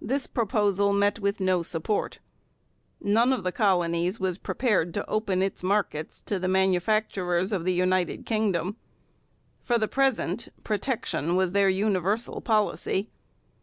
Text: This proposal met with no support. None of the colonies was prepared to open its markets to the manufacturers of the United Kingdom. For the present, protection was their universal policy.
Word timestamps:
This 0.00 0.26
proposal 0.26 0.94
met 0.94 1.18
with 1.18 1.40
no 1.40 1.62
support. 1.62 2.20
None 3.02 3.34
of 3.34 3.44
the 3.44 3.52
colonies 3.52 4.18
was 4.18 4.38
prepared 4.38 4.94
to 4.94 5.06
open 5.06 5.42
its 5.42 5.62
markets 5.62 6.22
to 6.22 6.38
the 6.38 6.48
manufacturers 6.48 7.52
of 7.52 7.66
the 7.66 7.74
United 7.74 8.24
Kingdom. 8.24 8.78
For 9.60 9.76
the 9.76 9.86
present, 9.86 10.48
protection 10.64 11.36
was 11.36 11.52
their 11.52 11.68
universal 11.68 12.40
policy. 12.40 13.10